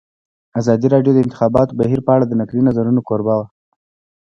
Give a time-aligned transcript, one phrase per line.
[0.59, 3.47] ازادي راډیو د د انتخاباتو بهیر په اړه د نقدي نظرونو کوربه وه.